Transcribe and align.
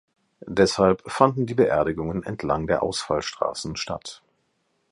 Deshalb 0.47 1.03
fanden 1.05 1.45
die 1.45 1.53
Beerdigungen 1.53 2.23
entlang 2.23 2.65
der 2.65 2.81
Ausfallstraßen 2.81 3.75
statt. 3.75 4.23